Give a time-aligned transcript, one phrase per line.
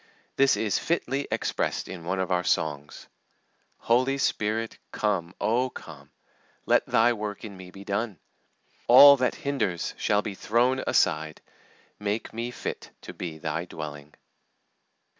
[0.35, 3.07] This is fitly expressed in one of our songs:
[3.77, 6.09] "Holy Spirit, come, Oh, come!
[6.65, 8.17] Let Thy work in me be done!
[8.87, 11.39] All that hinders shall be thrown aside;
[11.99, 14.15] Make me fit to be Thy dwelling."